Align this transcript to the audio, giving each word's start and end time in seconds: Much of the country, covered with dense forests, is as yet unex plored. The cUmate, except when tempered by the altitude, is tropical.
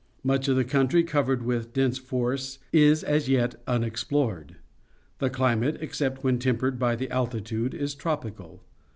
Much 0.23 0.47
of 0.47 0.55
the 0.55 0.63
country, 0.65 1.03
covered 1.03 1.43
with 1.43 1.73
dense 1.73 1.99
forests, 1.99 2.57
is 2.73 3.03
as 3.03 3.29
yet 3.29 3.63
unex 3.67 4.03
plored. 4.03 4.55
The 5.19 5.29
cUmate, 5.29 5.77
except 5.79 6.23
when 6.23 6.39
tempered 6.39 6.79
by 6.79 6.95
the 6.95 7.11
altitude, 7.11 7.75
is 7.75 7.93
tropical. 7.93 8.63